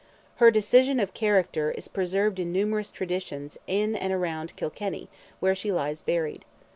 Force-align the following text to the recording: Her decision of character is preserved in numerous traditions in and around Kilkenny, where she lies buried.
Her 0.37 0.49
decision 0.49 0.99
of 0.99 1.13
character 1.13 1.69
is 1.69 1.87
preserved 1.87 2.39
in 2.39 2.51
numerous 2.51 2.91
traditions 2.91 3.59
in 3.67 3.95
and 3.95 4.11
around 4.11 4.55
Kilkenny, 4.55 5.09
where 5.41 5.53
she 5.53 5.71
lies 5.71 6.01
buried. 6.01 6.43